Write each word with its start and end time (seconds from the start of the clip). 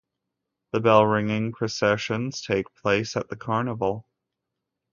The 0.73 0.79
bell-ringing 0.79 1.51
processions 1.51 2.41
take 2.41 2.73
place 2.73 3.15
at 3.15 3.29
the 3.29 3.35
Carnival. 3.35 4.07